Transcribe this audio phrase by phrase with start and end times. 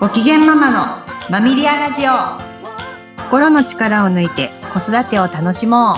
[0.00, 2.12] ご機嫌ママのマミリアラジオ。
[3.24, 5.96] 心の力を抜いて子育てを楽しもう。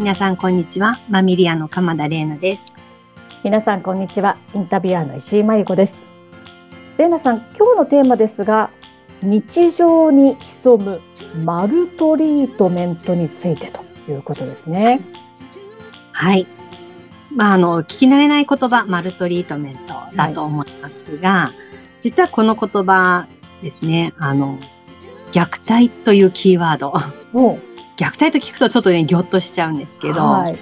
[0.00, 0.98] 皆さんこんにちは。
[1.08, 2.74] マミリアの鎌田玲奈です。
[3.44, 4.36] 皆さんこんにちは。
[4.52, 6.04] インタビュアーの石井真由子です。
[6.98, 8.70] 玲奈さん今日のテーマですが
[9.22, 11.00] 日常に潜む
[11.44, 15.02] マルトリートメントについてということですね。
[16.10, 16.48] はい
[17.36, 21.52] まあ、あの、聞き慣れない言葉、マルトリートメントだと思いますが、はい、
[22.00, 23.28] 実はこの言葉
[23.62, 24.58] ですね、あの、
[25.32, 26.94] 虐待というキーワード。
[27.98, 30.58] 虐待と聞くとちょっとね、ぎょっとしちゃうんですけど、はい、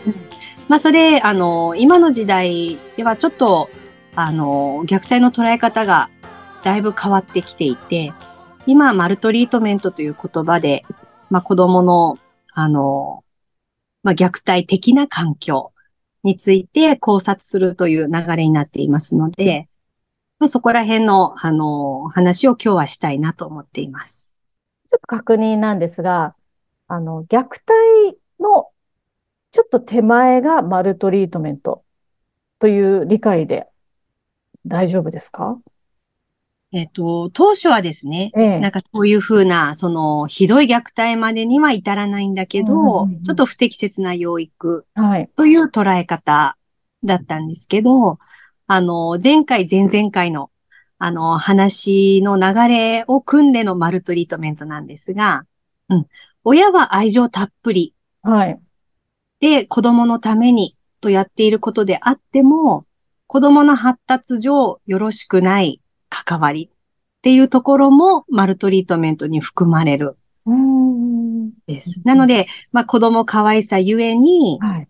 [0.68, 3.70] まあ、それ、あの、今の時代ではちょっと、
[4.16, 6.10] あの、虐待の捉え方が
[6.64, 8.12] だいぶ変わってきていて、
[8.66, 10.84] 今、マルトリートメントという言葉で、
[11.30, 12.18] まあ、子供の、
[12.52, 13.22] あの、
[14.02, 15.70] まあ、虐待的な環境
[16.24, 19.68] について考察するという流れになっていますので、
[20.40, 24.32] まあ、そこら辺の、あの、話を今日はしたいなと思っています。
[24.90, 26.34] ちょっと確認なんですが、
[26.88, 28.70] あの、虐待の
[29.52, 31.84] ちょっと手前がマルトリートメント
[32.58, 33.68] という理解で
[34.66, 35.58] 大丈夫ですか？
[36.74, 44.84] えっ、と、当初はですね、ええ、なんかそういうふうな、その、ひどい虐待までには至らないんだけど、ちょっと不適切な養育
[45.36, 46.56] という捉え方
[47.04, 48.18] だったんですけど、
[48.66, 50.50] あの、前回、前々回の、
[50.98, 55.46] あの、話の流れを組んでのマルトリートメントなんですが、
[55.88, 56.06] うん。
[56.42, 57.94] 親は愛情たっぷり。
[58.22, 58.60] はい。
[59.38, 62.84] で、子供のためにとやっていることであっても、
[63.28, 65.80] 子供の発達上よろしくない
[66.22, 66.68] 関わりっ
[67.22, 70.16] ていうところもマルトリートメントに含まれる。
[71.66, 72.00] です。
[72.04, 74.88] なので、まあ子供可愛さゆえに、はい、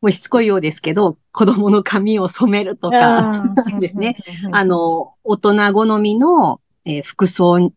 [0.00, 3.42] もうしつこいようですけど、子供の髪を染めるとか
[3.78, 4.16] ですね。
[4.52, 7.72] あの、大人好みの、えー、服装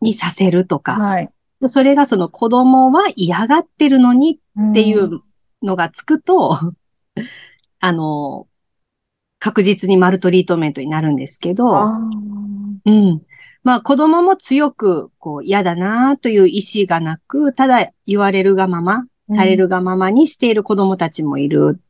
[0.00, 1.30] にさせるとか、はい、
[1.64, 4.40] それがその子供は嫌がってるのに
[4.70, 5.22] っていう
[5.62, 6.58] のがつくと、
[7.80, 8.46] あの、
[9.38, 11.72] 確実にマルトリートメントになるんですけど、
[12.88, 13.22] うん。
[13.62, 21.80] まあ子供も強くこう嫌だなという意思がなく、ただ言われるがまま、されるがままにしている子供たちもいる。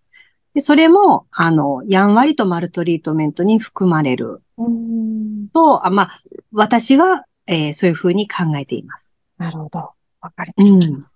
[0.55, 4.43] でそれも、あの、やんわりとマルトリートメントに含まれる。
[5.53, 6.23] と、あまあ、
[6.53, 9.15] 私は、えー、そういうふうに考えています。
[9.37, 9.91] なるほど。
[10.21, 10.89] わかりました。
[10.89, 11.07] うん、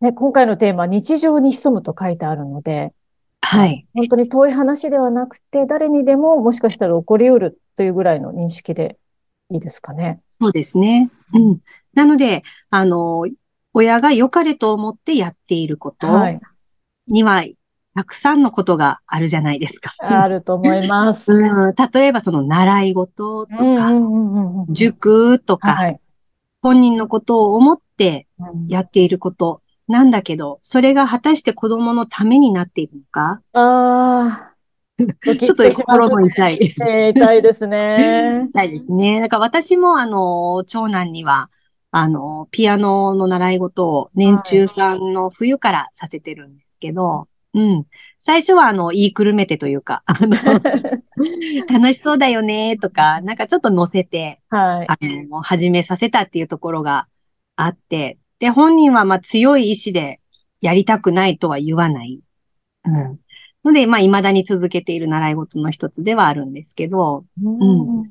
[0.00, 2.92] ね、今回のテーマ、日常に潜むと書いてあるので、
[3.42, 3.86] はい。
[3.92, 8.98] 本当に遠い話ではなくて、誰にでももしかしたら起こりうるというぐらいの認識で
[9.50, 10.22] いいですかね。
[10.40, 11.10] そうですね。
[11.34, 11.58] うん。
[11.92, 13.26] なので、あの、
[13.74, 16.06] 親が良かれと思ってやっていること
[17.08, 17.44] には、
[17.94, 19.92] たくさんのことがあるじゃないですか。
[19.98, 21.32] あると思います。
[21.32, 23.90] うん、例えばその習い事とか、
[24.70, 26.00] 塾とか、はい、
[26.62, 28.26] 本人のことを思って
[28.66, 33.42] やっていることなんだけど、それが果たして子供のためになっているのか？
[33.52, 34.52] ああ。
[34.98, 36.58] ちょっと心も痛い。
[36.60, 38.48] 痛いですね。
[38.50, 39.20] 痛いですね。
[39.20, 41.50] だから私もあの、長男には、
[41.90, 47.86] あの、ピアノの習い事を年中さんの冬からさせてるんですけど、はい、うん。
[48.18, 50.36] 最初はあの、言いくるめてというか、あの、
[51.68, 54.96] 楽しそうだよねとか、なんかちょっと乗せて、はい、あ
[55.28, 57.08] の、始めさせたっていうところが
[57.56, 60.18] あって、で、本人はまあ強い意志で
[60.60, 62.20] やりたくないとは言わない。
[62.84, 63.20] うん。
[63.64, 68.10] ので、まあ、未だに続けている習い事の一つではあるんですけど、うん。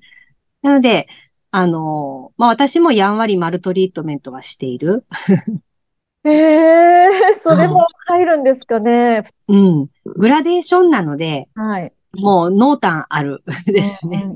[0.62, 1.09] なので、
[1.52, 5.06] あの、まあ、私もやんわりマルトリートメントはしている。
[6.24, 9.24] ええー、それも入るんですかね。
[9.50, 9.90] うん。
[10.06, 11.91] グラデーションなので、はい。
[12.17, 14.35] もう濃淡ある ですね。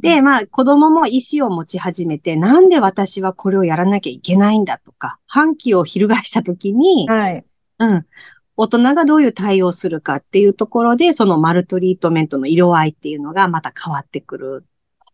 [0.00, 7.44] で、まあ子供も意思を持ち始めて、なんで私はこれをやらなきゃいけないんだとか、反旗を翻したときに、はい、
[7.78, 8.06] うん。
[8.56, 14.64] 大人がどういう対応するかっていうところで、そのマルトリートメントの色合いっていうのがまた変わってくる。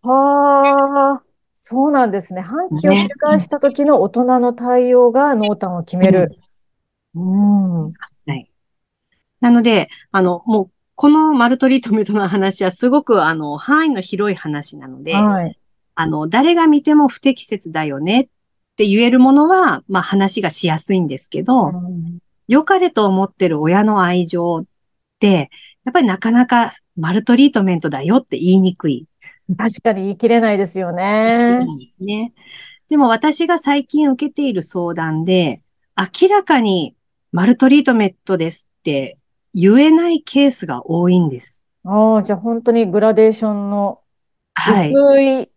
[0.03, 1.23] はあ、
[1.61, 2.41] そうなんですね。
[2.41, 6.37] 反旗を翻した時の大人の対応が濃淡を決める。
[7.15, 7.93] うん、うん。
[8.27, 8.51] はい。
[9.41, 15.59] なので、あの、もうこのマルトリートメントの話はすごくあの範囲の広い話なので、はい、
[15.95, 18.29] あの、誰が見ても不適切だよねっ
[18.77, 24.65] て言えるものは、まあ話がしやすいんですけど、うん、良かれと思ってる親の愛情っ
[25.21, 25.51] て、
[25.85, 29.07] やっぱりなかなかマルトリートメントだよって言いにくい。
[29.59, 31.67] 確かに言い切れないですよね。
[32.01, 32.33] ね。
[32.89, 35.61] でも私が最近受けている相談で、
[35.95, 36.97] 明らかに
[37.33, 39.19] マルトリートメントですって
[39.59, 41.65] 言えないケースが多いんです。
[41.85, 44.03] ああ、じゃあ本当にグラデーションの
[44.53, 44.93] はい。
[44.93, 45.51] 薄い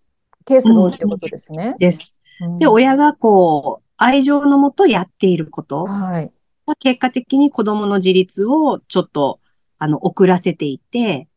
[0.46, 1.76] ケースが多いってことですね。
[1.80, 2.14] です。
[2.42, 6.32] うんで、親がこう、愛情のもとやっていることはい。
[6.66, 9.42] が結果的に子供の自立をちょっと、
[9.78, 11.28] あの、遅らせていて、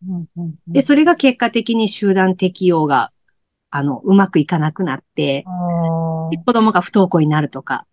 [0.68, 3.10] で、それが結果的に集団適応が、
[3.70, 5.44] あの、うまくいかなくなって、
[6.44, 7.86] 子供が不登校になるとか、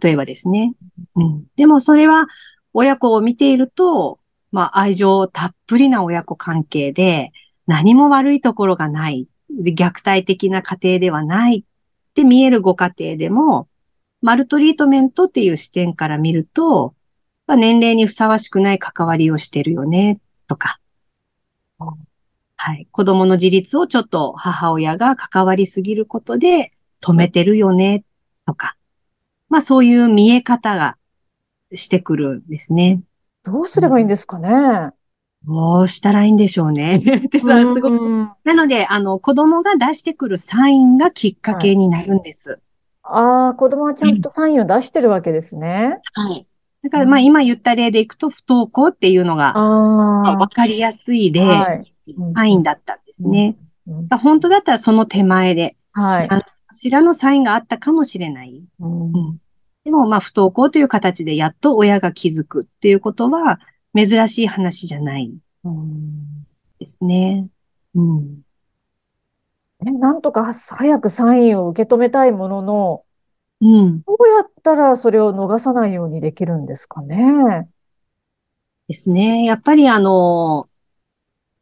[0.00, 0.74] 例えばですね。
[1.16, 1.44] うん。
[1.56, 2.26] でもそれは、
[2.72, 4.18] 親子を見ていると、
[4.50, 7.32] まあ、愛情たっぷりな親子関係で、
[7.66, 9.28] 何も悪いところがない。
[9.50, 11.64] 虐待的な家庭ではないっ
[12.14, 13.68] て見えるご家庭でも、
[14.20, 16.94] マルトリートメントっていう視点から見ると、
[17.46, 20.80] まあ、年齢にふさわしくない関わりをしてるよね、とか。
[22.56, 22.88] はい。
[22.90, 28.04] 子供の自立をちょっと母親が関わりすぎることで止めてるよね、
[28.46, 28.76] とか。
[29.48, 30.97] まあそういう見え方が
[31.74, 33.02] してくるんですね。
[33.44, 34.92] どうすればいいんですかね？
[35.46, 36.96] どうしたらいいんでしょうね。
[37.26, 37.88] ってさ、すごく。
[37.90, 42.58] うんなので、あの、子供が出してくるサインがきっかけになるんです。
[43.02, 46.00] ああ、子供はちゃんとサインを出してるわけですね。
[46.14, 46.46] はい。
[46.82, 51.94] だから、まあ今言った例でいくと、不登校っていうのが、まああわかりやすい例、あ、はい。
[52.34, 53.56] サインだったんですね。
[53.60, 53.68] うん
[54.18, 56.28] 本当だったらその手前で、はい。
[56.28, 58.62] あのこちらのサインがあったかもしれない。
[58.80, 59.38] うんうん
[59.88, 63.58] でも、まあ、不登校という形でやっと親が気づくっていうことは、
[63.96, 65.32] 珍しい話じゃない
[65.64, 66.46] うん
[66.78, 67.48] ですね。
[67.94, 68.42] うん。
[69.80, 73.04] ねなんとか早くサインを受け止めたいものの、
[73.62, 74.02] うん。
[74.02, 77.66] どうやったらそれを逃さないようにできるんですかね？
[78.88, 79.44] ですね。
[79.44, 80.68] やっぱりあの、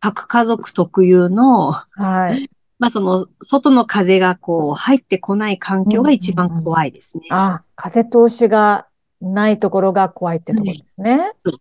[0.01, 2.51] 核家族特有の、はい。
[2.79, 7.25] まあ、その、外の風がこう、入ってこない環境が一番怖いですね。
[7.31, 8.87] あ、風通しが
[9.21, 11.33] ないところが怖いってところですね。
[11.39, 11.55] そう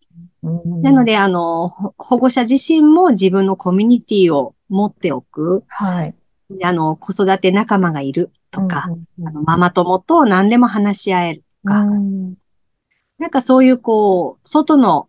[0.44, 5.64] うんなので、あの、ほ保護者自身も自分のコミュニティを持っておく。
[5.68, 6.16] はい。
[6.64, 12.36] あの、子育て仲間がいるとか、うんうんあのママ友と何でも話し合えるとか、うん
[13.18, 15.08] なんかそういうこう、外の、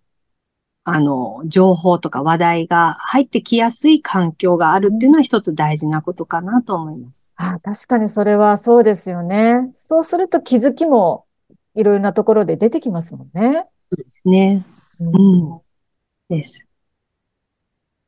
[0.89, 7.33] あの、情報とか話題が入ってきやすい環境があるっていうのは一つ大事なことかなと思います。
[7.35, 9.73] あ、確かにそれはそうですよね。
[9.75, 11.27] そうすると気づきも
[11.75, 13.67] いろいろなところで出てきますもんね。
[13.91, 14.65] そうですね。
[15.01, 15.61] うんうん。
[16.29, 16.65] です。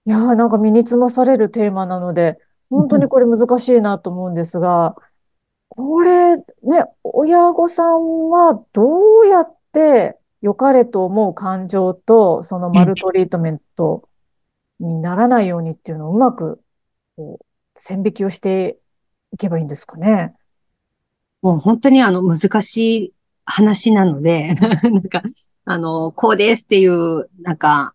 [0.07, 2.39] いやーなんか身につまされるテーマなので、
[2.71, 4.95] 本当にこれ難しいなと思うんですが、
[5.69, 6.45] これね、
[7.03, 14.09] 親御さんはどうやって良かれと思う感情と、そのマルトリートメント
[14.81, 16.61] にならないようにっていうのをうまく
[17.17, 17.47] こう
[17.81, 18.79] 線引きをして
[19.33, 20.35] いけばいいんですかね。
[21.43, 23.15] もう本当にあの難しい
[23.45, 24.55] 話なので、
[24.85, 25.23] なんか、
[25.65, 27.95] あの、こうですっていう、なんか、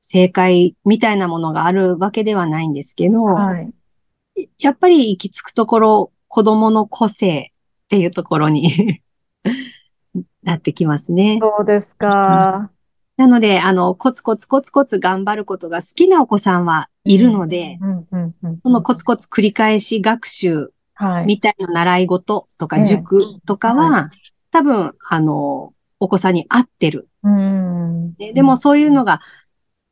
[0.00, 3.72] 正解みたいなものがあるわけではないんですけど、はい。
[4.58, 7.52] やっぱり行き着くところ、子供の個性
[7.84, 9.02] っていうところに
[10.42, 11.38] なってきますね。
[11.40, 12.70] そうですか。
[13.16, 17.78] なので、あの、コツコツコツコツ頑張ることが好きなお子さんはいるので。
[18.62, 21.26] そのコツコツ繰り返し学習はい。
[21.26, 24.10] みたいな習い事とかええ塾とかは、
[24.50, 27.08] 多分、あの、お子さんに合ってる。
[27.22, 28.14] うん。
[28.18, 29.20] ねでもそういうのが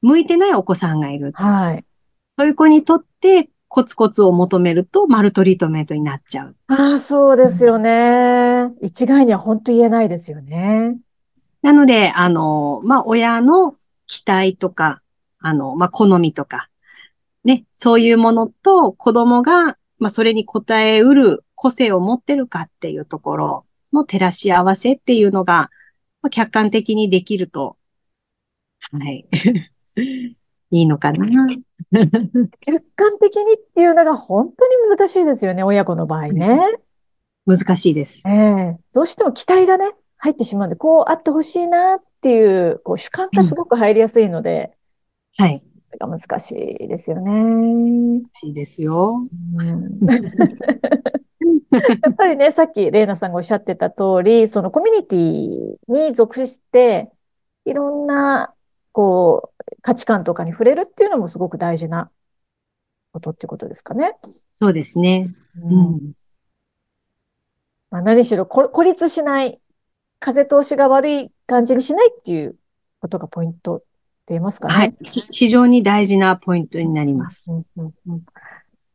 [0.03, 1.33] 向いてないお子さんがいる。
[1.35, 1.85] はい。
[2.39, 6.57] そういう子にとってコツコツを求めるとマルトリートメントになっちゃう。
[6.69, 8.73] ああ、そうですよね。
[8.81, 10.99] 一概には本当言えないですよね。
[11.63, 15.03] なので、あの、まあ、親の期待とか、
[15.41, 16.69] あの、まあ、好みとか、
[17.45, 25.71] ね、そういうものと子供が、まあ、それに応えうる個性を持ってるかっていうところの照らし合わせっていうのが、
[26.23, 27.77] まあ、客観的にできると、
[28.93, 29.27] はい、
[30.71, 31.27] いいのかな？
[32.61, 36.61] 客観的にっていうのが本当に難しいですよね、親子の場合ね。
[37.47, 38.23] 難しいです。
[38.27, 44.77] ええどうしても期待がね、入ってしまうんで、こうあってほしいなっていう、こう主観がすごく入りやすいので、
[45.37, 45.63] はい。
[45.99, 47.31] が難しいですよね。
[47.31, 49.29] 難しいですよ。
[49.59, 49.99] うん
[51.71, 57.13] やっぱりね、さっきレイナさんがおっしゃってた通り、そのコミュニティに属して、
[57.65, 58.53] いろんな、
[58.93, 59.56] こう、
[59.87, 62.11] 価値観とかに触れるっていうのもすごく大事な
[63.13, 64.17] ことってことですかね。
[64.59, 65.33] そうですね。
[65.63, 66.13] ううんん。
[67.93, 69.61] まあ、何しろこ孤立しない、
[70.19, 72.57] 風通しが悪い感じにしないっていう
[73.01, 73.87] ことがポイントって
[74.31, 74.75] 言いますかね。
[74.75, 74.97] はい。
[75.03, 77.45] ひ非常に大事なポイントになります。
[77.49, 78.23] うんうんうん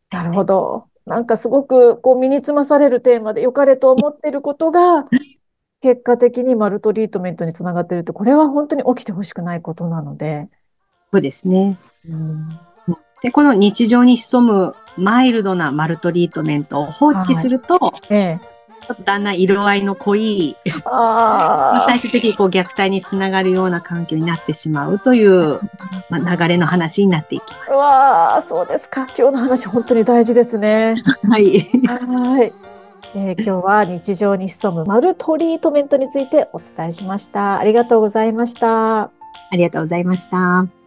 [0.10, 0.90] なるほど。
[1.06, 5.06] なんかすごくこう身につまされるテーマで良かれと思っていることが、
[5.82, 10.50] 結果的にマルトリートメントにつながっているって、これは本当に起きてほしくないことなので、
[11.12, 11.78] そうですね。
[12.10, 12.50] うん
[13.22, 18.40] で、この日常に潜むマイルドなマルトリートメントを放置すると、ええ。
[18.82, 25.60] ちょっとだんだん色合いの濃い、あ最終的にこう虐待につながるような環境になってしまうという、
[26.10, 27.76] まあ、流れの話になっていきまあ。
[27.76, 29.06] うわあ、そうですか。
[29.16, 30.96] 今日の話本当に大事ですね。
[31.06, 31.30] す。
[31.30, 31.70] はい。
[31.86, 32.54] はい。
[33.14, 37.60] えー今日は日常に潜むマルトリートメントについてお伝えしました。
[37.60, 39.02] ありがとうございました。
[39.04, 39.12] あ
[39.52, 40.81] りがとうございました。